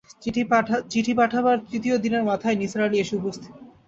[0.91, 3.53] চিঠি পাঠাবার তৃতীয় দিনের মাথায় নিসার আলি এসে উপস্থিত।